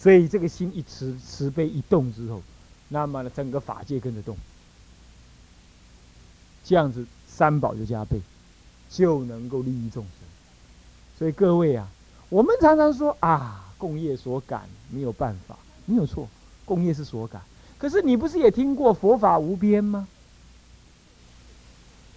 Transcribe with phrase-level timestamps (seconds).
[0.00, 2.40] 所以这个心一慈慈悲一动之后，
[2.88, 4.34] 那么呢，整个法界跟着动，
[6.64, 8.18] 这样子三宝就加倍，
[8.88, 10.12] 就能够利益众生。
[11.18, 11.86] 所以各位啊，
[12.30, 16.26] 我们常常说啊，共业所感没有办法，没有错，
[16.64, 17.42] 共业是所感。
[17.76, 20.08] 可是你不是也听过佛法无边吗？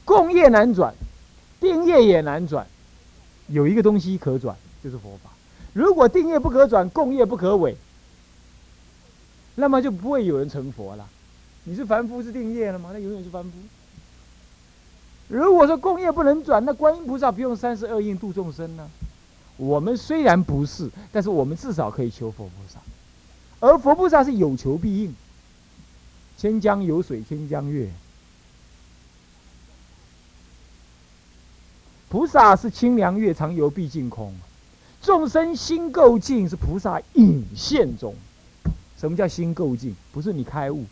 [0.05, 0.95] 共业难转，
[1.59, 2.65] 定业也难转，
[3.47, 5.31] 有一个东西可转，就是佛法。
[5.73, 7.75] 如果定业不可转，共业不可违，
[9.55, 11.09] 那么就不会有人成佛了。
[11.63, 12.91] 你是凡夫是定业了吗？
[12.93, 13.51] 那永远是凡夫。
[15.29, 18.89] 如果说共业不能转，那观音菩萨不用三十二应度众生呢？
[19.57, 22.79] 我们虽然不是，但是我们至少可以求佛菩萨，
[23.59, 25.15] 而佛菩萨是有求必应。
[26.37, 27.89] 千江有水千江月，
[32.09, 34.35] 菩萨是清凉月，常游毕竟空。
[35.03, 38.15] 众生心够净，是菩萨隐现中。
[38.97, 39.93] 什么叫心够净？
[40.13, 40.85] 不是你开悟，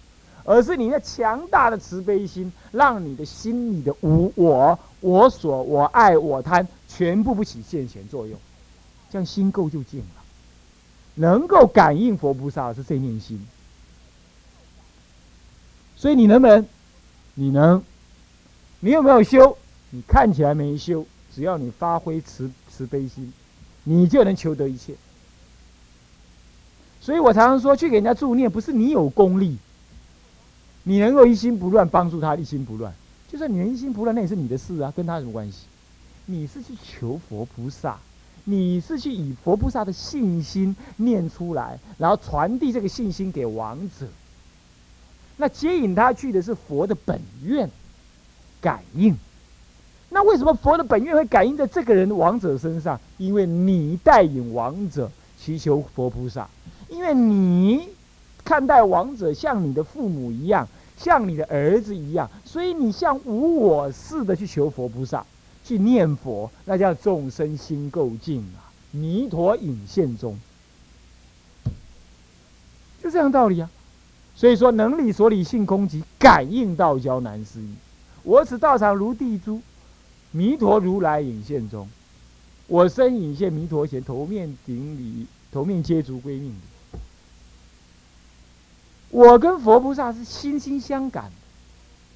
[0.44, 8.38] 而是你那强大的慈悲心，让你的心里的无我、我所、我爱、我贪，全部不起现前作用。
[9.09, 10.22] 这样心够就净了，
[11.16, 13.48] 能够感应佛菩萨是这念心。
[15.96, 16.68] 所以你能不能？
[17.36, 17.81] 你能？
[18.81, 19.58] 你有没有修？
[19.92, 23.31] 你看起来没修，只要你发挥慈慈悲心。
[23.84, 24.94] 你就能求得一切，
[27.00, 29.58] 所以我常常说，去给人家助念，不是你有功力，
[30.84, 32.94] 你能够一心不乱帮助他一心不乱，
[33.28, 35.66] 就算你能一心不乱，那也是你的事啊，跟他什么关系？
[36.28, 37.98] 你是去求佛菩萨，
[38.44, 44.08] 你是去以佛菩萨的信心念出来，然后传递这个信心给王者，
[45.38, 47.68] 那接引他去的是佛的本愿
[48.62, 49.18] 感应。
[50.14, 53.00] 那为什么佛的本愿会感应在这个人的王者身上？
[53.17, 55.09] 因为你带引王者
[55.40, 56.50] 祈求佛菩萨，
[56.90, 57.88] 因为你
[58.44, 65.25] 看待王者像你的父母一样，像你的儿子一样，所以你像无我似的去求佛菩萨，
[65.63, 68.68] 去念佛，那叫众生心够净啊！
[68.91, 70.38] 弥陀引现中，
[73.02, 73.69] 就这样道理啊。
[74.35, 77.74] 所以说，能理所理性空即感应道交难思议。
[78.24, 79.62] 我此道场如地珠。
[80.31, 81.90] 弥陀如来引现中，
[82.68, 87.00] 我身引现弥陀前，头面顶礼，头面接足归命礼。
[89.09, 91.30] 我跟佛菩萨是心心相感，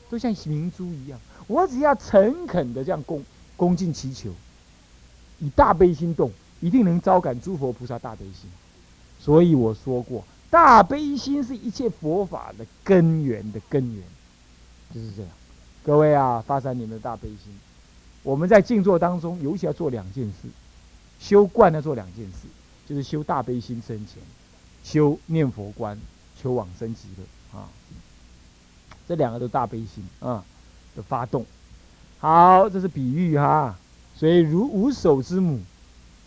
[0.09, 1.19] 都像明珠一样。
[1.47, 3.21] 我只要诚恳的这样恭
[3.57, 4.31] 恭敬祈求，
[5.39, 6.31] 以大悲心动，
[6.61, 8.49] 一定能招感诸佛菩萨大悲心。
[9.19, 14.01] 所以我说过，大悲心是一切佛法的根源的根源，
[14.93, 15.31] 就是这样。
[15.83, 17.53] 各位啊，发展你们的大悲心。
[18.25, 20.49] 我们在静坐当中，尤其要做两件事：
[21.19, 22.47] 修观要做两件事，
[22.87, 24.17] 就是修大悲心生前，
[24.83, 25.95] 修念佛观，
[26.41, 27.69] 求往生极乐啊。
[29.07, 30.43] 这两个都大悲心啊
[30.95, 31.45] 的发动。
[32.17, 33.77] 好，这是比喻哈。
[34.15, 35.59] 所以如无手之母，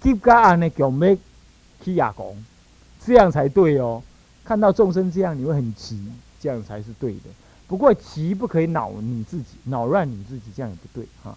[0.01, 1.19] 吉嘎安的叫咩？
[1.83, 2.37] 提亚公，
[3.05, 4.01] 这样才对哦。
[4.45, 6.01] 看到众生这样，你会很急，
[6.41, 7.31] 这样才是对的。
[7.67, 11.37] 不过急不可以恼你自己，恼乱你自己，这样也不对哈。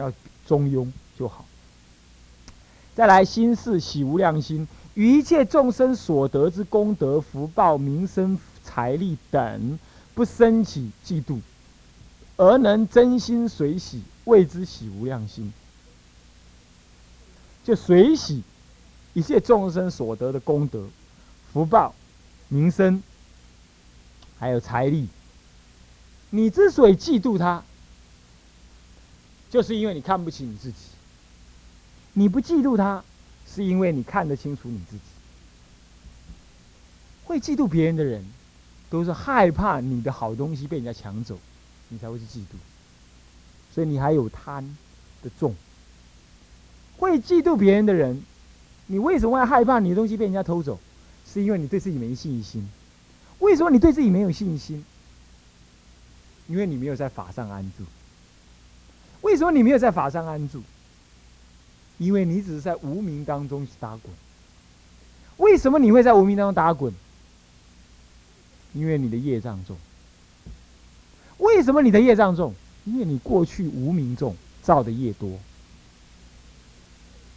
[0.00, 0.12] 要
[0.46, 1.44] 中庸就好。
[2.94, 9.78] 再来，心是喜无量心，于一切众生所得之功德、福报、名声、财力等，
[10.14, 11.38] 不生起嫉妒，
[12.36, 15.52] 而能真心随喜，谓之喜无量心。
[17.62, 18.42] 就随喜
[19.12, 20.86] 一切众生所得的功德、
[21.52, 21.94] 福报、
[22.48, 23.02] 名声，
[24.38, 25.08] 还有财力，
[26.30, 27.62] 你之所以嫉妒他。
[29.50, 30.76] 就是因为你看不起你自己，
[32.12, 33.02] 你不嫉妒他，
[33.46, 35.02] 是因为你看得清楚你自己。
[37.24, 38.24] 会嫉妒别人的人，
[38.88, 41.38] 都是害怕你的好东西被人家抢走，
[41.88, 42.54] 你才会去嫉妒。
[43.74, 44.76] 所以你还有贪
[45.22, 45.54] 的重。
[46.96, 48.22] 会嫉妒别人的人，
[48.86, 50.78] 你为什么会害怕你的东西被人家偷走？
[51.26, 52.68] 是因为你对自己没信心。
[53.38, 54.84] 为什么你对自己没有信心？
[56.46, 57.84] 因为你没有在法上安住。
[59.22, 60.62] 为什么你没有在法上安住？
[61.98, 64.12] 因为你只是在无名当中打滚。
[65.36, 66.92] 为什么你会在无名当中打滚？
[68.72, 69.76] 因为你的业障重。
[71.38, 72.54] 为什么你的业障重？
[72.84, 75.38] 因为你过去无名重，造的业多。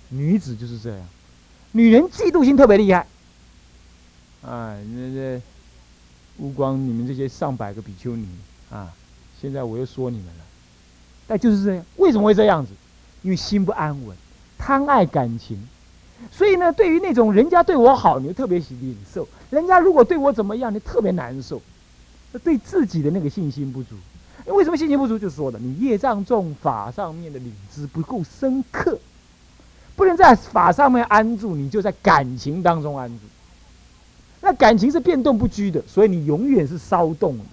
[0.10, 1.08] 女子就是这样，
[1.72, 3.08] 女人嫉妒心特别厉害。
[4.42, 5.42] 啊，那那
[6.38, 8.28] 乌光，你们这些上百个比丘尼
[8.70, 8.94] 啊，
[9.42, 10.46] 现在我又说你们了。
[11.28, 12.72] 但就是这样，为什么会这样子？
[13.22, 14.16] 因为心不安稳，
[14.58, 15.58] 贪爱感情，
[16.32, 21.62] 所以呢，对于那种人家对我好，你就特别喜领受；人家如果对我怎么样，你特别难受。
[22.44, 23.96] 对自己的那个信心不足，
[24.48, 25.20] 为什么信心不足？
[25.20, 28.98] 就是说的你业障重，法上面的领知不够深刻，
[29.96, 33.20] 不能在法上面安住，你就在感情当中安住。
[34.42, 37.44] 那感情是变动不居的，所以你永远是骚动的，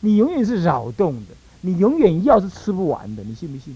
[0.00, 3.74] 你永远是扰动的，你永远药是吃不完的，你信不信？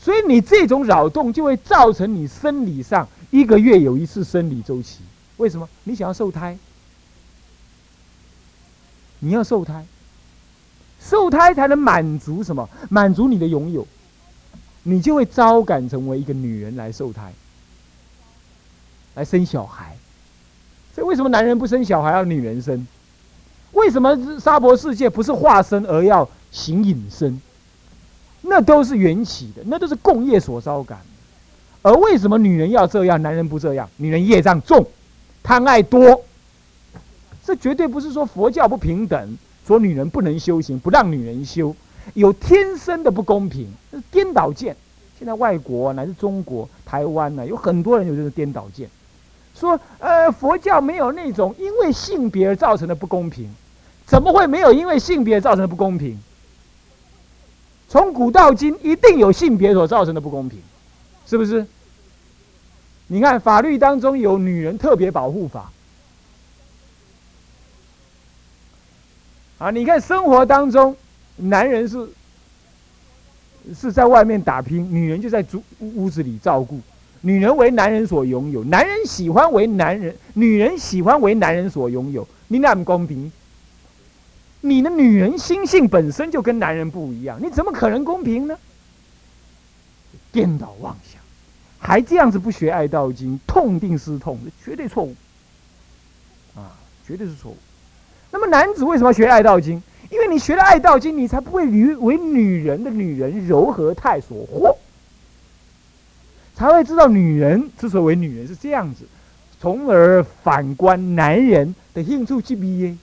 [0.00, 5.00] 所以你这种扰动就会造成你生理上一个月有一次生理周期。
[5.36, 5.68] 为什么？
[5.84, 6.56] 你想要受胎？
[9.18, 9.84] 你要受胎，
[11.00, 12.68] 受胎才能满足什么？
[12.88, 13.86] 满足你的拥有，
[14.84, 17.32] 你就会招感成为一个女人来受胎，
[19.14, 19.96] 来生小孩。
[20.94, 22.86] 所以为什么男人不生小孩要女人生？
[23.76, 27.40] 为什么沙婆世界不是化身而要行隐身？
[28.40, 30.98] 那都是缘起的，那都是共业所招感。
[31.82, 33.88] 而为什么女人要这样，男人不这样？
[33.96, 34.86] 女人业障重，
[35.42, 36.22] 贪爱多。
[37.44, 41.74] 这绝对不是说佛教不平等，说女人不能修行，不让女人修，
[42.14, 44.74] 有天生的不公平，是颠倒见。
[45.18, 48.88] 现在外国乃至中国、台湾呢，有很多人有这个颠倒见，
[49.54, 53.48] 说呃佛教没有那种因为性别而造成的不公平，
[54.06, 56.18] 怎么会没有因为性别造成的不公平？
[57.88, 60.60] 从古到今一定有性别所造成的不公平，
[61.26, 61.66] 是不是？
[63.08, 65.70] 你看法律当中有女人特别保护法。
[69.58, 69.70] 啊！
[69.70, 70.94] 你看生活当中，
[71.36, 72.08] 男人是
[73.74, 75.44] 是在外面打拼，女人就在
[75.78, 76.78] 屋屋子里照顾。
[77.22, 82.28] 女人为男人所拥有，男人喜欢为男人，女人喜欢为男人所拥有。
[82.48, 83.32] 你那不公平？
[84.68, 88.58] 你的女人心性本身就跟男人不一样，你怎么可能公平呢？
[90.32, 91.20] 颠倒妄想，
[91.78, 95.14] 还这样子不学爱道经，痛定思痛，绝对错误。
[96.54, 96.76] 啊，
[97.06, 97.56] 绝对是错误。
[98.30, 99.78] 那么男子为什么要学《爱道经》？
[100.10, 104.76] 因为你学了《爱道经》，你才不会与为女人的女人柔和态所惑，
[106.54, 109.04] 才会知道女人之所以为女人是这样子，
[109.60, 112.98] 从而反观男人的兴趣之秘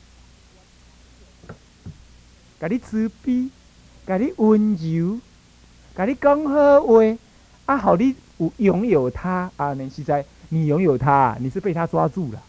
[2.63, 3.50] 给你慈悲，
[4.06, 5.19] 给你温柔，
[5.94, 7.18] 给你讲好话，
[7.65, 8.15] 啊，好你
[8.56, 9.74] 拥有他啊！
[9.74, 12.42] 你是在你拥有他，你是被他抓住了。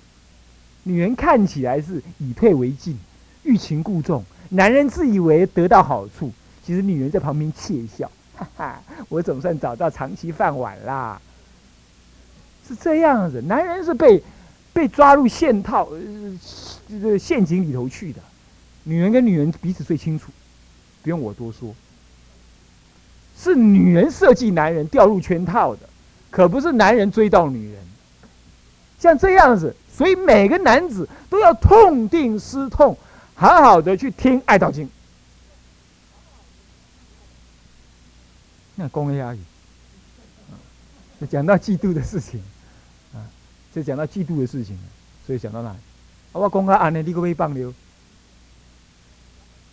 [0.84, 2.96] 女人看起来是以退为进，
[3.42, 6.30] 欲擒故纵；男人自以为得到好处，
[6.64, 11.20] 其实女人在旁边窃笑，哈哈，我总算找到长期饭碗啦。
[12.68, 14.22] 是这样子，男人是被
[14.72, 15.88] 被抓入陷套，
[16.88, 18.20] 这个陷阱里头去的。
[18.84, 20.30] 女人跟女人彼此最清楚，
[21.02, 21.74] 不用我多说。
[23.36, 25.88] 是女人设计男人掉入圈套的，
[26.30, 27.82] 可不是男人追到女人。
[28.98, 29.74] 像这样子。
[29.96, 32.98] 所以每个男子都要痛定思痛，
[33.36, 34.86] 好好的去听《爱道经》。
[38.74, 39.38] 那公阿姨，
[41.20, 42.42] 就讲到嫉妒的事情，
[43.14, 43.22] 啊，
[43.72, 44.76] 就讲到嫉妒的事情，
[45.24, 45.78] 所以讲到哪里？
[46.32, 47.00] 我公阿安呢？
[47.00, 47.72] 你可不可以放流？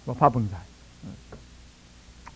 [0.06, 0.57] 我怕崩财，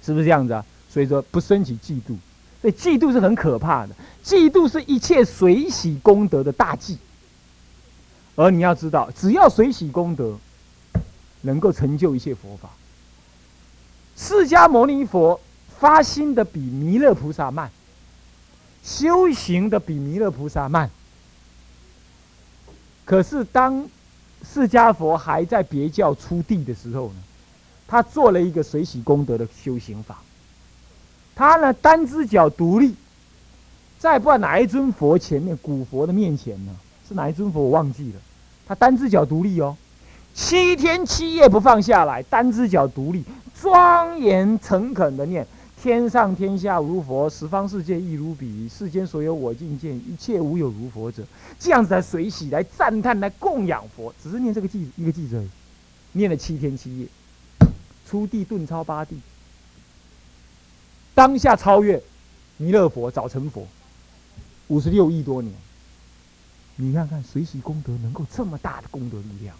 [0.03, 0.65] 是不是这样子啊？
[0.89, 2.15] 所以说不升起嫉妒，
[2.61, 3.95] 所以嫉妒是很可怕的。
[4.23, 6.97] 嫉妒是一切水洗功德的大忌。
[8.35, 10.37] 而你要知道，只要随喜功德，
[11.41, 12.69] 能够成就一切佛法。
[14.15, 15.39] 释迦牟尼佛
[15.79, 17.69] 发心的比弥勒菩萨慢，
[18.83, 20.89] 修行的比弥勒菩萨慢。
[23.03, 23.87] 可是当
[24.43, 27.15] 释迦佛还在别教出地的时候呢，
[27.87, 30.19] 他做了一个随喜功德的修行法。
[31.35, 32.95] 他呢单只脚独立，
[33.99, 36.75] 在不知道哪一尊佛前面，古佛的面前呢。
[37.07, 38.19] 是哪一尊佛我忘记了，
[38.65, 39.77] 他单只脚独立哦，
[40.33, 43.23] 七天七夜不放下来，单只脚独立，
[43.61, 45.45] 庄严诚恳的念：
[45.79, 51.23] 天上天下无佛，十方世界亦如彼，世间所有我净见，一切无有如佛者。
[51.59, 55.49] 这样子来随喜，来赞叹，来供养佛，只是念这个记一个记而已，
[56.13, 57.07] 念了七天七夜，
[58.09, 59.19] 出地顿超八地，
[61.13, 62.01] 当下超越
[62.57, 63.67] 弥勒佛，早成佛，
[64.67, 65.53] 五十六亿多年。
[66.77, 69.55] 你看看随喜功德能够这么大的功德力量，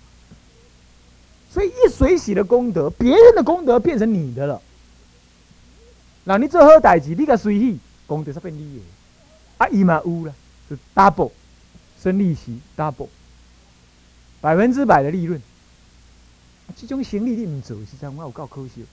[1.50, 4.62] 所以一随喜的功德，别人的功德变成你的了。
[6.26, 8.84] 那你做好代志，你个水洗功德是变你的，
[9.60, 10.36] 啊，伊嘛有了，
[10.68, 11.32] 是 double，
[12.02, 13.08] 生利息 double，
[14.42, 15.42] 百分之百的利润。
[16.76, 18.86] 这种行李你唔做，实际上我有够可惜，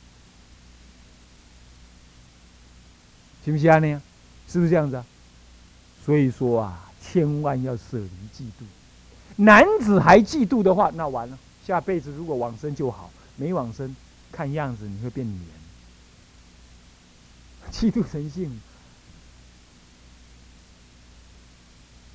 [3.45, 3.79] 是不是啊？
[3.79, 4.00] 那样，
[4.49, 5.05] 是不是这样子啊？
[6.05, 8.64] 所以说啊，千万要舍离嫉妒。
[9.37, 13.97] 男子还嫉妒的话，那完了，下辈子如果往生就好；没往生，
[14.31, 15.49] 看样子你会变女人。
[17.73, 18.61] 嫉妒成性，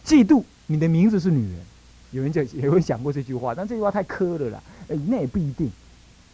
[0.05, 1.65] 嫉妒你的名字是女人，
[2.17, 4.63] 有人讲，有人讲过这句话，但这句话太苛了啦。
[4.88, 5.71] 哎，那也不一定，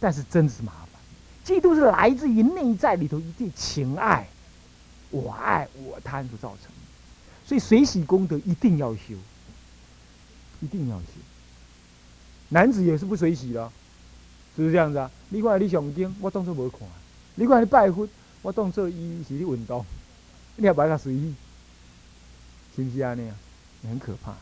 [0.00, 1.00] 但是真是麻烦。
[1.44, 4.26] 嫉妒是来自于内在里头一定情爱，
[5.10, 6.72] 我爱我贪所造成，
[7.44, 9.14] 所以水洗功德一定要修，
[10.60, 11.06] 一定要修。
[12.48, 13.70] 男子也是不水洗的，
[14.56, 15.10] 是不是这样子啊？
[15.28, 16.80] 你看你上经，我当作没看；
[17.34, 18.08] 你看你拜佛，
[18.40, 19.84] 我当作伊是咧运动，
[20.56, 21.34] 你也不甲随意，
[22.74, 23.36] 是不是安尼啊？
[23.86, 24.34] 很可怕，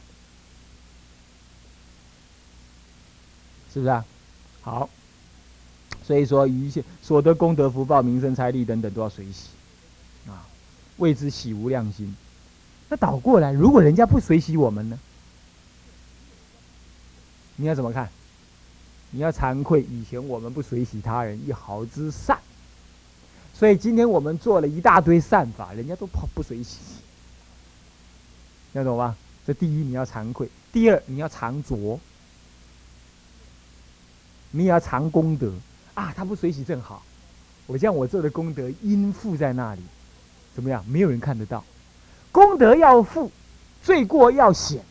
[3.73, 4.05] 是不是啊？
[4.61, 4.91] 好。
[6.05, 9.51] 所以说，一切所得功德、福报、名声、财力等等，都要随喜，
[10.27, 10.45] 啊，
[10.97, 12.17] 谓之喜无量心。
[12.89, 14.99] 那倒过来，如果人家不随喜我们呢？
[17.55, 18.09] 你要怎么看？
[19.13, 22.37] 你要惭愧，以前我们不随喜他人一毫之善，
[23.55, 26.79] 所以今天我们做了一大堆善法，人家都不不随喜，
[28.73, 29.15] 要懂吧？
[29.47, 32.01] 这第一你要惭愧，第二你要常着，
[34.53, 35.53] 你也要藏功德。
[35.95, 37.03] 啊，他不随喜正好，
[37.67, 39.83] 我将我做的功德应付在那里，
[40.55, 40.83] 怎么样？
[40.89, 41.63] 没有人看得到，
[42.31, 43.31] 功德要富，
[43.83, 44.83] 罪过要显。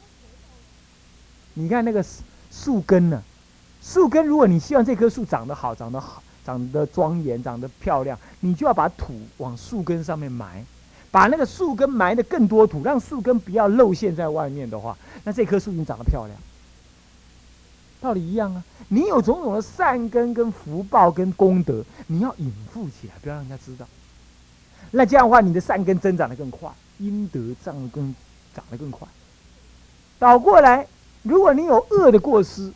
[1.56, 2.06] 你看那个
[2.52, 3.24] 树根呢？
[3.82, 10.64] 树根，如果你希望这棵树长得好、长得好、长得庄严、长得漂亮，你就要把土往树根上面埋，
[11.10, 16.38] 把那个树根埋的更多土，让树根不要露现在外面的话，那这棵树就长得漂亮。
[18.02, 18.64] 道理一样啊！
[18.90, 23.86] 你有种种的善根、跟福报、跟功德，你要隐伏起来，不要让人家知道。
[24.90, 28.14] 那这样的话，你的善根增长的更快，阴德长得更
[28.56, 29.08] 长得更快。
[30.18, 30.86] 倒过来，
[31.22, 32.74] 如果你有恶的过失，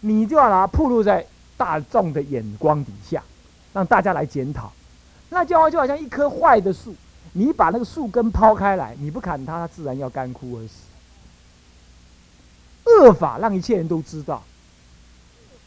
[0.00, 1.24] 你就要把它暴露在
[1.56, 3.22] 大众的眼光底下，
[3.72, 4.72] 让大家来检讨。
[5.30, 6.92] 那这样话就好像一棵坏的树，
[7.32, 10.74] 你把那个树根抛开来，你不砍它，它自然要干枯而死。
[12.84, 14.42] 恶法让一切人都知道，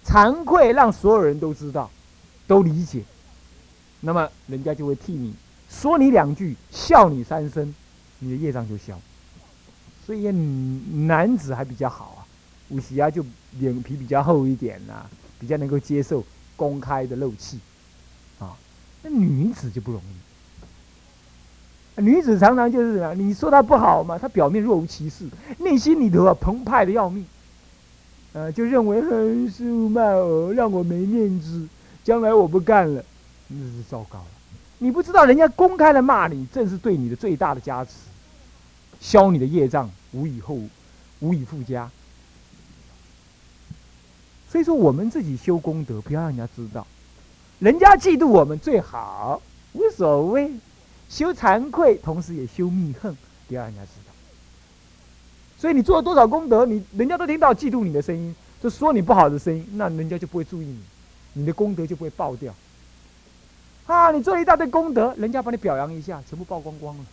[0.05, 1.89] 惭愧让所有人都知道，
[2.47, 3.03] 都理解，
[4.01, 5.33] 那么人家就会替你
[5.69, 7.74] 说你两句，笑你三声，
[8.19, 9.00] 你的业障就消。
[10.05, 10.29] 所以
[11.05, 12.19] 男子还比较好啊，
[12.69, 13.25] 武喜啊就
[13.59, 15.05] 脸皮比较厚一点呐，
[15.39, 16.24] 比较能够接受
[16.55, 17.59] 公开的漏气，
[18.39, 18.55] 啊，
[19.01, 20.26] 那女子就不容易。
[21.99, 25.25] 女子常常就是啊，你说她不好嘛，她表面若无其事，
[25.57, 27.25] 内心里头啊澎湃的要命，
[28.33, 31.67] 呃，就认为很辱骂我，让我没面子，
[32.03, 33.03] 将来我不干了，
[33.47, 34.25] 那是糟糕了。
[34.77, 37.93] 你不知道人家公开的骂你，正是对你的最大的加持，
[38.99, 40.59] 消你的业障，无以后，
[41.19, 41.89] 无以复加。
[44.51, 46.85] 所以说，我们自己修功德，不要让人家知道，
[47.57, 49.41] 人家嫉妒我们最好，
[49.73, 50.51] 无所谓。
[51.09, 53.15] 修惭愧，同时也修密恨，
[53.47, 54.13] 不要让人家知道。
[55.57, 60.79] 所以你做了多少功德，你人家都听到嫉妒你的声音，就说你不好的声音，那人家就不会注意你，
[61.33, 62.53] 你的功德就不会爆掉。
[63.85, 67.05] 啊，你做了一大堆功德，人家把你表扬一下，全部曝光光了，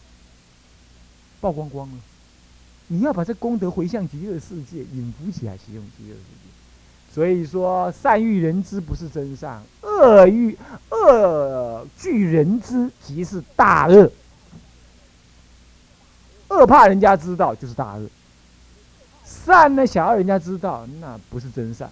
[1.40, 1.98] 曝光光了。
[2.88, 6.53] 你要把这功德回向极乐世界，引福起来，使用极乐世界。
[7.14, 10.58] 所以说，善欲人知不是真善，恶欲
[10.90, 14.10] 恶惧人知即是大恶。
[16.48, 18.08] 恶怕人家知道就是大恶，
[19.24, 21.88] 善呢想要人家知道那不是真善。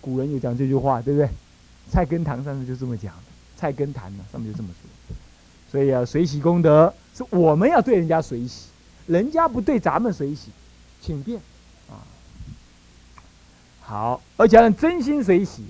[0.00, 1.28] 古人有讲这句话，对不对？
[1.90, 3.12] 菜根谭上面就这么讲，
[3.56, 5.16] 菜根谭呢上面就这么说。
[5.72, 8.66] 所以啊，随喜功德是我们要对人家随喜，
[9.08, 10.52] 人家不对咱们随喜，
[11.02, 11.40] 请便。
[13.90, 15.64] 好，而且人真心随喜，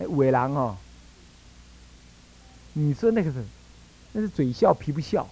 [0.00, 0.76] 哎，伟郎哦，
[2.72, 3.44] 你说那个是，
[4.10, 5.24] 那是嘴笑皮不笑，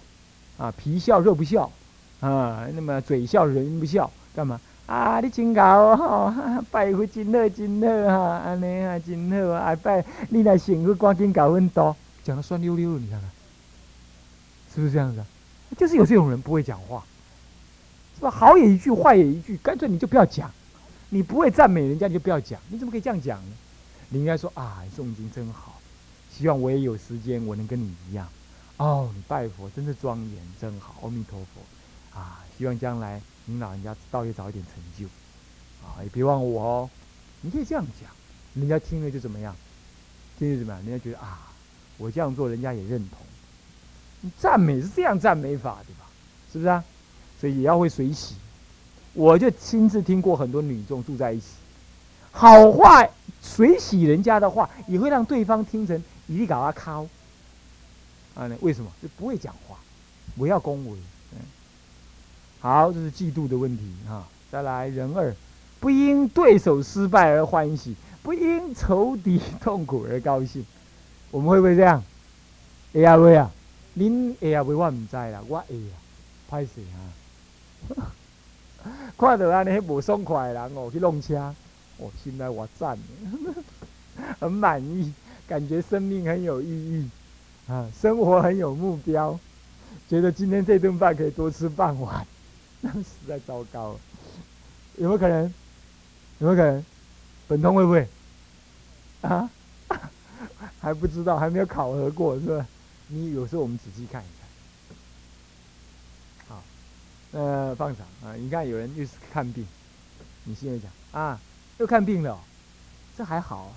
[0.57, 1.69] 啊，皮笑肉不笑，
[2.21, 4.61] 啊，那么嘴笑人不笑，干嘛？
[4.87, 13.29] 啊，你真搞哦，拜佛真好真好哈，安尼啊真好啊，拜你来幸福赶紧搞很多，讲的酸溜溜的，你看看，
[14.73, 15.19] 是不是这样子？
[15.19, 15.27] 啊
[15.77, 17.03] 就是有这种人不会讲话，
[18.15, 18.31] 是吧？
[18.31, 20.49] 好也一句，坏也一句，干脆你就不要讲。
[21.09, 22.61] 你不会赞美人家，你就不要讲。
[22.69, 23.57] 你怎么可以这样讲呢？
[24.09, 25.81] 你应该说啊，诵经真好，
[26.33, 28.29] 希望我也有时间，我能跟你一样。
[28.77, 32.19] 哦，你拜佛真是庄严，真好，阿弥陀佛。
[32.19, 35.07] 啊，希望将来您老人家道业早一点成就。
[35.85, 36.91] 啊，也别忘我哦。
[37.41, 38.11] 你可以这样讲，
[38.55, 39.55] 人家听了就怎么样？
[40.39, 40.83] 听了怎么样？
[40.85, 41.51] 人家觉得啊，
[41.99, 43.19] 我这样做，人家也认同。
[44.21, 46.07] 你赞美是这样赞美法，对吧？
[46.53, 46.85] 是不是啊？
[47.41, 48.35] 所以也要会水洗。
[49.17, 51.47] 我就亲自听过很多女众住在一起，
[52.31, 53.03] 好话
[53.43, 57.07] 水洗人家的话，也会让对方听成一力搞阿靠。
[58.35, 58.91] 啊，为什么？
[59.03, 59.77] 就不会讲话，
[60.37, 60.99] 不要恭维。
[61.33, 61.39] 嗯，
[62.61, 64.29] 好，这是嫉妒的问题哈。
[64.53, 65.35] 再来，人二，
[65.81, 70.67] 不因对手失败而欢喜，不因仇敌痛苦而高兴。
[71.31, 72.05] 我们会不会这样？
[72.93, 73.51] 会啊会啊，
[73.97, 75.97] 恁会啊会我唔知啦，我会啊，
[76.51, 78.13] 歹势啊。
[79.19, 81.55] 看到安尼无爽快的人哦，去弄车，
[81.97, 82.99] 我心内我赞，
[84.41, 85.13] 很满意，
[85.47, 87.11] 感觉生命很有意义，
[87.69, 89.39] 啊，生活很有目标，
[90.09, 92.27] 觉得今天这顿饭可以多吃半碗，
[92.81, 94.01] 那 实在糟糕了。
[94.97, 95.43] 有没有可能？
[96.39, 96.85] 有没有可能？
[97.49, 98.09] 本通会不会？
[99.23, 99.51] 啊？
[100.81, 102.67] 还不知道，还没有考核过，是吧？
[103.09, 104.46] 你有时候我们仔细看一看。
[107.37, 108.33] 呃，放场啊！
[108.35, 109.67] 你看有人又是看病，
[110.45, 111.39] 你心里讲啊，
[111.77, 112.41] 又看病了，
[113.15, 113.73] 这还好啊。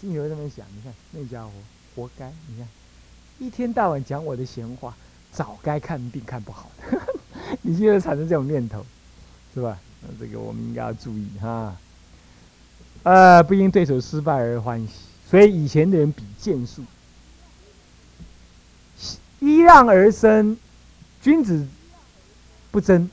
[0.00, 1.50] 心里会这么想，你看那家伙
[1.96, 2.68] 活该，你看
[3.40, 4.94] 一天到晚讲我的闲话，
[5.32, 6.70] 早该看病看不好。
[7.62, 8.86] 你现在产生这种念头，
[9.52, 9.76] 是吧？
[10.02, 11.76] 那这个我们应该要注意哈。
[13.02, 14.92] 呃，不因对手失败而欢喜，
[15.28, 16.84] 所以以前的人比剑术，
[19.40, 20.56] 揖让而生，
[21.20, 21.66] 君子
[22.70, 23.08] 不争，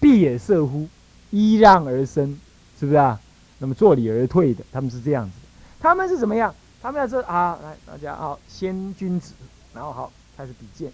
[0.00, 0.88] 必也射乎？
[1.30, 2.38] 依让而生，
[2.78, 3.20] 是不是啊？
[3.58, 5.48] 那么坐礼而退的，他们是这样子的。
[5.80, 6.54] 他们是怎么样？
[6.80, 9.34] 他们要说啊，来大家好，先君子，
[9.74, 10.92] 然后好开始比剑，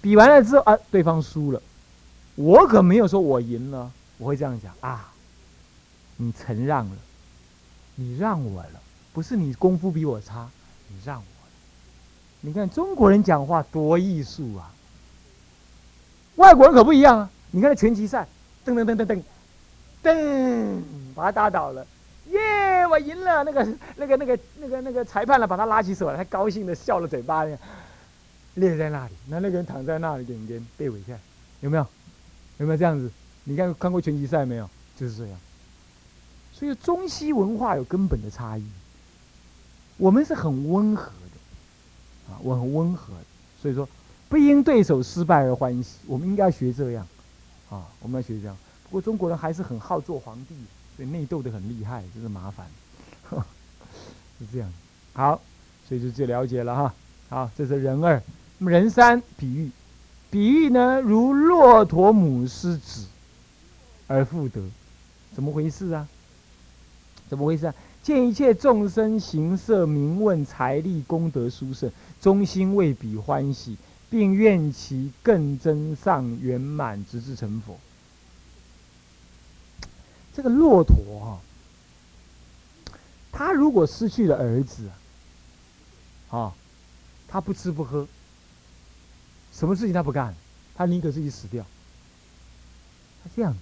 [0.00, 1.62] 比完了之后啊，对方输了，
[2.34, 3.92] 我可没有说我赢了。
[4.18, 5.12] 我会这样讲啊，
[6.16, 6.96] 你承让了，
[7.96, 8.80] 你让我了，
[9.12, 10.48] 不是你功夫比我差，
[10.88, 11.50] 你让我了。
[12.40, 14.72] 你看中国人讲话多艺术啊，
[16.42, 17.30] 外国人可不一样啊。
[17.52, 18.26] 你看那拳击赛，
[18.66, 19.22] 噔噔噔噔噔，
[20.02, 20.80] 噔，
[21.14, 21.86] 把他打倒了，
[22.30, 23.44] 耶，我赢了。
[23.44, 23.64] 那个
[23.96, 27.44] 那个那个那个那个裁判了，把他拉起手来，他高兴的笑了嘴巴，
[28.54, 29.14] 裂在那里。
[29.28, 31.16] 那那个人躺在那里，点点被围下，
[31.60, 31.86] 有没有？
[32.58, 33.08] 有没有这样子？
[33.44, 34.68] 你看看过拳击赛没有？
[34.98, 35.38] 就是这样。
[36.52, 38.64] 所以中西文化有根本的差异。
[39.96, 43.24] 我们是很温和的，啊，我很温和的。
[43.60, 43.88] 所以说，
[44.32, 47.06] 不因对手失败而欢喜，我们应该学这样，
[47.68, 48.56] 啊，我们要学这样。
[48.84, 50.54] 不过中国人还是很好做皇帝，
[50.96, 52.66] 所以内斗的很厉害，就是麻烦。
[54.40, 54.72] 是这样。
[55.12, 55.38] 好，
[55.86, 56.94] 所以就就了解了哈。
[57.28, 58.22] 好，这是人二。
[58.56, 59.70] 那么人三，比喻，
[60.30, 63.04] 比喻呢，如骆驼母失子。
[64.06, 64.62] 而复得，
[65.34, 66.08] 怎么回事啊？
[67.28, 67.74] 怎么回事啊？
[68.02, 73.76] 见一切众生行色名问财力功德殊胜，中心为彼欢喜，
[74.12, 77.78] 并愿其更增上圆满，直至成佛。
[80.34, 81.40] 这个骆驼啊，
[83.32, 84.90] 他如果失去了儿子
[86.28, 86.52] 啊，
[87.26, 88.06] 他不吃不喝，
[89.50, 90.34] 什么事情他不干，
[90.74, 91.64] 他宁可自己死掉。
[93.24, 93.56] 他这样。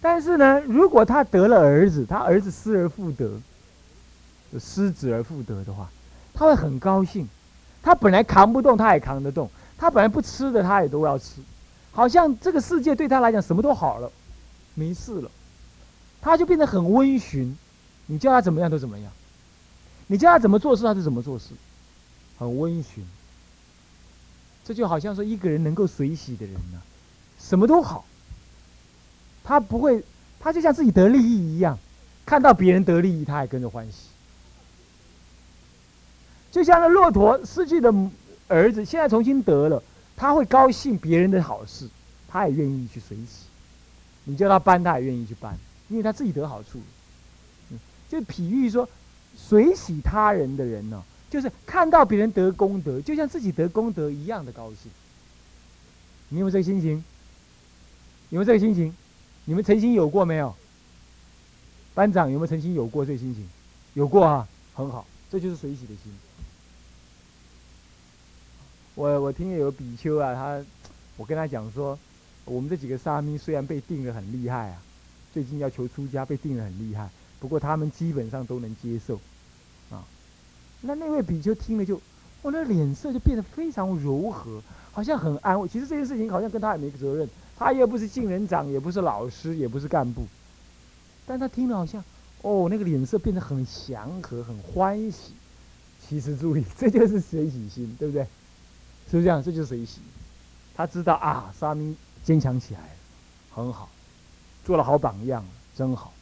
[0.00, 3.40] 但是呢，如果他得了儿子，他儿子失而复得，
[4.58, 5.88] 失子而复得的话，
[6.34, 7.28] 他会很高兴。
[7.82, 11.40] 他本来扛不动，他也扛得动；他本来不吃的，他也都要吃。
[11.90, 14.10] 好像这个世界对他来讲什么都好了，
[14.74, 15.30] 没事了，
[16.20, 17.56] 他就变得很温驯。
[18.06, 19.12] 你叫他怎么样都怎么样，
[20.06, 21.50] 你叫他怎么做事他就怎么做事，
[22.38, 23.04] 很温驯。
[24.64, 26.80] 这就好像说一个人能够随喜的人呢，
[27.38, 28.04] 什么都好。
[29.44, 30.04] 他不会，
[30.38, 31.76] 他就像自己得利益一样，
[32.24, 34.11] 看到别人得利益，他也跟着欢喜。
[36.52, 37.92] 就像那骆驼失去的
[38.46, 39.82] 儿子，现在重新得了，
[40.14, 41.88] 他会高兴别人的好事，
[42.28, 43.46] 他也愿意去随喜。
[44.24, 46.78] 你叫他搬，他也愿意去搬，因为他自己得好处。
[48.10, 48.86] 就比喻说，
[49.34, 54.92] 随喜他人的人呢，就是看到别人得功德，就像自己得功德一样的高兴。
[56.28, 57.02] 你有这个心情？
[58.28, 58.94] 有没有这个心情？
[59.46, 60.54] 你们曾经有过没有？
[61.94, 63.48] 班长有没有曾经有过这个心情？
[63.94, 66.12] 有过啊，很好，这就是随喜的心。
[68.94, 70.64] 我我听有比丘啊，他
[71.16, 71.98] 我跟他讲说，
[72.44, 74.82] 我们这几个沙弥虽然被定的很厉害啊，
[75.32, 77.08] 最近要求出家被定的很厉害，
[77.40, 79.16] 不过他们基本上都能接受，
[79.90, 80.04] 啊，
[80.82, 82.00] 那那位比丘听了就，
[82.42, 85.66] 我那脸色就变得非常柔和，好像很安慰。
[85.66, 87.28] 其实这件事情好像跟他也没责任。
[87.56, 90.26] 他又不是进人长，也不是老师，也不是干部，
[91.24, 92.02] 但他听了好像，
[92.42, 95.32] 哦，那个脸色变得很祥和，很欢喜。
[96.08, 98.26] 其实注意，这就是随喜心，对不对？
[99.18, 99.42] 是这样？
[99.42, 100.00] 这就是随喜。
[100.74, 101.94] 他知道啊，沙弥
[102.24, 102.86] 坚强起来了，
[103.54, 103.88] 很好，
[104.64, 105.44] 做了好榜样，
[105.76, 106.12] 真好。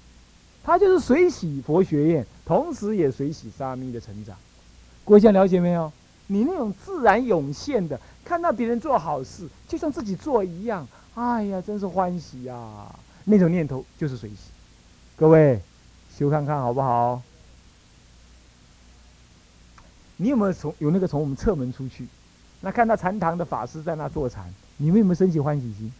[0.62, 4.36] 他就是水洗佛学院，同时也水洗沙弥的成长。
[5.04, 5.92] 各位了解没有？
[6.26, 12.94] 你那种自然涌现的，看到别人做好事，就像自己做一样，哎呀，真是欢喜呀！
[13.24, 14.50] 那种念头就是水洗。
[15.16, 15.60] 各位，
[16.16, 17.22] 修看看好不好？
[20.16, 22.06] 你有没有从有那个从我们侧门出去，
[22.60, 25.92] 那看到禅堂的法师在那坐禅，你们有没有升起欢喜心？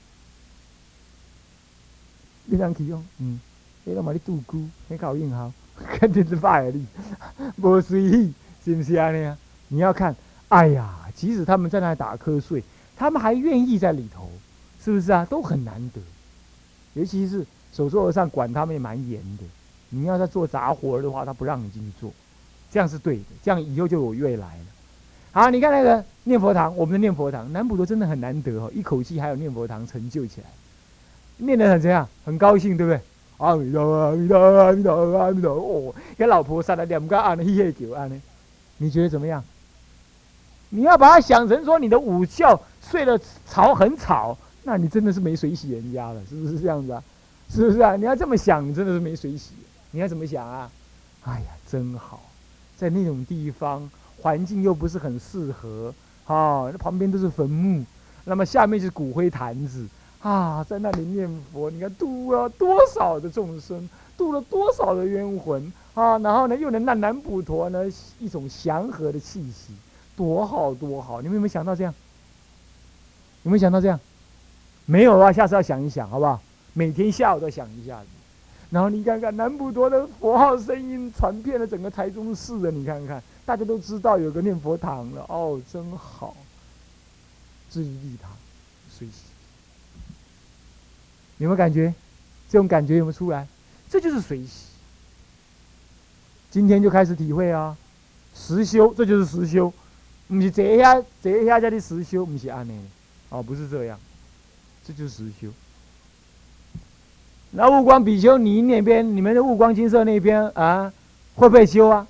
[2.44, 3.40] 你常启用，嗯，
[3.84, 6.86] 你干嘛你度孤，你考运好， 肯定是拜你，
[7.62, 8.32] 无随意，
[8.64, 9.10] 是不是啊？
[9.12, 9.36] 你
[9.68, 10.14] 你要看，
[10.48, 12.62] 哎呀，即使他们在那打瞌睡，
[12.96, 14.30] 他们还愿意在里头，
[14.82, 15.24] 是不是啊？
[15.24, 16.00] 都很难得，
[16.94, 19.44] 尤其是手座和尚管他们也蛮严的，
[19.88, 22.12] 你要在做杂活的话，他不让你进去做。
[22.70, 24.64] 这样是对的，这样以后就有未来了。
[25.32, 30.46] 好，你看那个念佛堂，我们的念佛堂，南普陀真的很难得哦，一口气还有念佛堂成就起来，
[31.36, 32.08] 念得很怎样？
[32.24, 33.00] 很高兴，对不对？
[33.38, 35.54] 阿弥陀佛，阿弥陀佛，阿弥陀佛，阿弥陀。
[35.54, 38.20] 哦，给老婆杀了两个阿弥嘿嘿叫呢？
[38.78, 39.42] 你觉得怎么样？
[40.70, 47.02] 你要把它想成说你的午觉睡得吵很吵，那你真的是没水洗人家了，是不是这样子啊？
[47.48, 47.94] 是不是啊？
[47.96, 49.52] 你要这么想，你真的是没水洗。
[49.92, 50.70] 你要怎么想啊？
[51.24, 52.20] 哎呀，真好。
[52.76, 53.90] 在那种地方，
[54.20, 55.92] 环境又不是很适合，
[56.26, 57.85] 啊，那旁边都是坟墓，
[58.24, 59.87] 那么下面是骨灰坛子，
[60.20, 67.85] 啊，在那里念佛，你看度了多少的众生，度了多少的冤魂，啊，然后呢，又能让南普陀呢
[68.18, 69.72] 一种祥和的气息，
[70.16, 71.22] 多好多好！
[71.22, 71.94] 你们有没有想到这样？
[73.42, 73.98] 有没有想到这样？
[74.85, 76.40] 没有的话，下次要想一想，好不好？
[76.74, 78.06] 每天下午都想一下子。
[78.70, 86.36] 然后你看看南普陀的佛号声音传遍了整个台中市的，你看看，大家都知道有个念佛堂了哦，真好。
[87.68, 88.28] 至于利他，
[88.88, 89.24] 随喜，
[91.38, 91.92] 有没有感觉？
[92.48, 93.48] 这种感觉有没有出来？
[93.88, 94.66] 这就是随喜。
[96.48, 97.76] 今天就开始体会啊，
[98.36, 99.72] 实修，这就是实修，
[100.28, 102.80] 不是这下这下叫的实修，不是安内，
[103.30, 103.98] 哦，不是这样，
[104.86, 105.48] 这就是实修。
[107.50, 110.92] 那悟光比丘尼那边，你们的悟光金色那边啊，
[111.34, 112.06] 会不会修啊？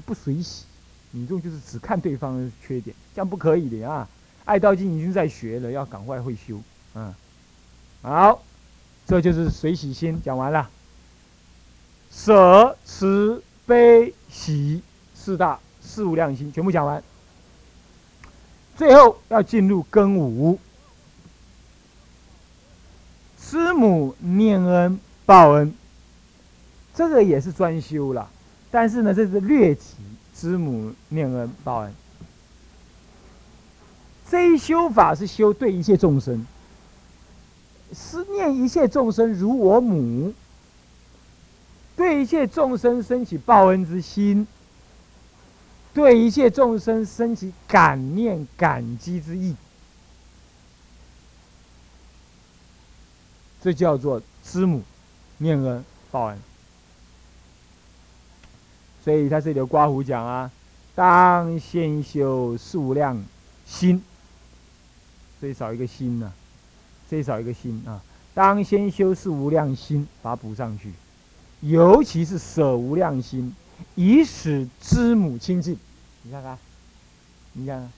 [0.00, 0.64] 不随喜，
[1.10, 4.08] 你这种就是只看对方的缺点，这样不可以的啊！
[4.44, 6.60] 爱道经已经在学了，要赶快会修，
[6.94, 7.14] 嗯，
[8.02, 8.42] 好，
[9.06, 10.68] 这就是随喜心讲完了。
[12.10, 14.82] 舍、慈、悲、喜
[15.14, 17.02] 四大四无量心全部讲完，
[18.76, 20.58] 最后要进入根五。
[23.38, 25.74] 师母念恩报恩，
[26.94, 28.30] 这个也是专修了，
[28.72, 29.82] 但是呢，这是略提
[30.34, 31.94] 师母念恩报恩。
[34.28, 36.46] 这一修法是修对一切众生，
[37.92, 40.32] 思念一切众生如我母，
[41.94, 44.46] 对一切众生升起报恩之心，
[45.92, 49.54] 对一切众生升起感念感激之意。
[53.62, 54.82] 这叫做知母
[55.36, 56.38] 念恩报恩，
[59.04, 60.50] 所以他这里有刮胡讲啊，
[60.94, 63.20] 当先修四无量
[63.66, 64.02] 心，
[65.40, 66.32] 最少一个心呢，
[67.10, 68.00] 这少一个心啊，
[68.32, 70.92] 当先修四无量心，把它补上去，
[71.60, 73.54] 尤其是舍无量心，
[73.96, 75.76] 以使知母亲近。
[76.22, 76.56] 你看看，
[77.54, 77.90] 你看，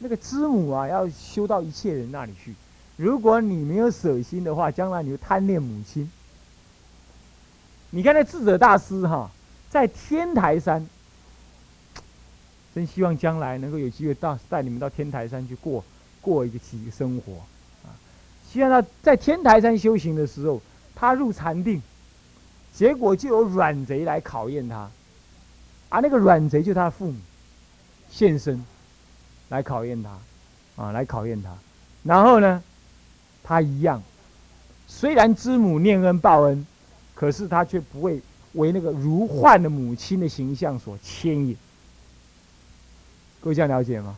[0.00, 2.54] 那个知母啊，要修到一切人那里去。
[2.96, 6.10] 如果你没有舍心的话，将来你就贪恋母亲。
[7.90, 9.30] 你看那智者大师哈，
[9.74, 10.88] 在天台山，
[12.72, 15.84] 真希望将来能够有机会到带你们到天台山去过
[16.20, 17.32] 过一个几个生活
[17.82, 17.90] 啊！
[18.48, 20.62] 希望他在天台山修行的时候，
[20.94, 21.82] 他入禅定，
[22.72, 24.88] 结果就有软贼来考验他，
[25.88, 27.18] 啊，那个软贼就是他父母
[28.08, 28.64] 现身
[29.48, 30.16] 来考验他，
[30.80, 31.52] 啊，来考验他，
[32.04, 32.62] 然后呢？
[33.42, 34.00] 他一样，
[34.86, 36.64] 虽然知母念恩报恩，
[37.12, 38.22] 可是他却不会
[38.54, 41.56] 为那个如幻的母亲的形象所牵引。
[43.40, 44.16] 各位这样了解吗？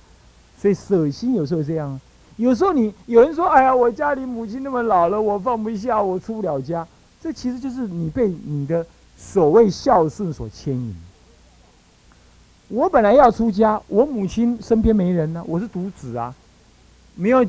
[0.58, 2.00] 所以舍心有时候这样，
[2.36, 6.86] 有时候你有人说：“哎呀，我家里母亲那么老了，我放不下，我出不了家。”
[7.20, 10.94] 这其实就是你被你的所谓孝顺所牵引。
[12.68, 16.34] 我本来要出家，我母亲身边没人呢，我是独子啊，
[17.14, 17.44] 没有。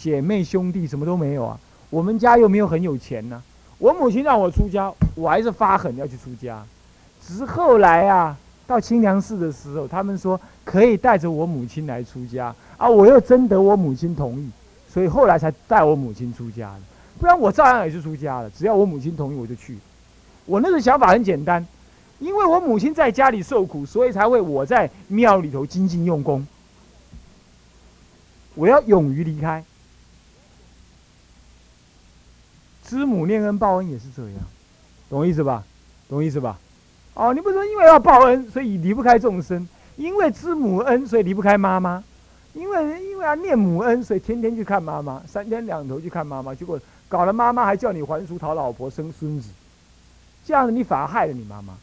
[0.00, 3.42] 姐妹兄弟什么都没有啊，我们家又没有很有钱呢。
[3.80, 6.62] 我母亲让我出家，我还是发狠要去出家。
[7.26, 14.50] 只是后来啊，到清凉寺的时候，他们说可以带着我母亲来出家啊，我又征得我母亲同意，
[14.92, 16.80] 所以后来才带我母亲出家的。
[17.18, 19.78] 不然我照样也是出家了，只要我母亲同意我就去。
[20.44, 21.66] 我那个想法很简单，
[22.18, 26.46] 因为我母亲在家里受苦，所以才会我在庙里头精进用功。
[28.54, 29.64] 我要勇于离开。
[32.90, 34.38] 知母念恩报恩也是这样，
[35.08, 35.62] 懂意思吧？
[36.08, 36.58] 懂意思吧？
[37.14, 42.02] 哦，你不说因为要报恩，所以离不开众生；因为知母恩，所以离不开妈妈；
[42.52, 49.50] 因为因为要念母恩，所以天天去看妈妈，三天两头去看妈妈，结果搞了妈妈还叫你还俗讨老婆生孙子，
[50.44, 51.74] 这样子你反而害了你妈妈，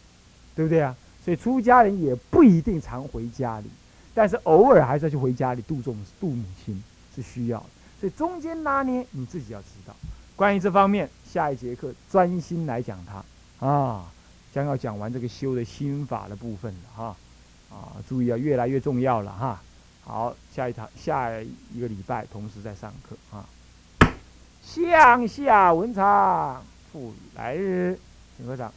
[0.57, 0.93] 对不对啊？
[1.23, 3.69] 所以出家人也不一定常回家里，
[4.13, 6.83] 但是偶尔还是要去回家里度众度母亲
[7.15, 7.65] 是需要的，
[8.01, 9.95] 所以中间拿捏你自己要知道。
[10.37, 14.05] 关于这方面，下一节课专心来讲它啊，
[14.53, 17.15] 将要讲完这个修的心法的部分了哈
[17.71, 19.59] 啊，注意啊，越来越重要了哈。
[20.03, 21.31] 好，下一堂下
[21.73, 23.43] 一个礼拜同时在上课啊。
[24.61, 27.97] 向下文长，复来日，
[28.37, 28.71] 请合掌。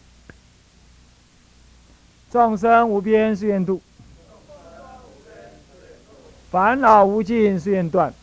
[2.31, 3.83] 众生无边誓愿度，
[6.51, 8.14] 烦恼无尽誓愿断。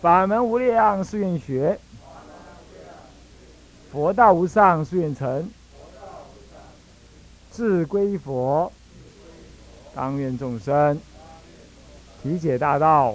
[0.00, 1.78] 法门无量誓愿学，
[3.92, 5.50] 佛道无上誓愿成，
[7.50, 8.72] 自归佛，
[9.94, 10.98] 当愿众生
[12.22, 13.14] 体解大道，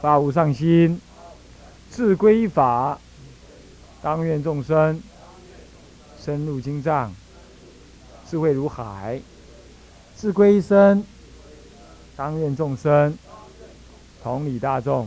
[0.00, 0.98] 发无上心，
[1.90, 2.98] 自归法，
[4.00, 4.98] 当愿众生
[6.18, 7.14] 深入经藏，
[8.26, 9.20] 智慧如海，
[10.16, 11.04] 自归身，
[12.16, 13.18] 当愿众生
[14.22, 15.06] 同理大众。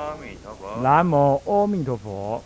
[0.81, 2.43] 南无阿弥陀佛。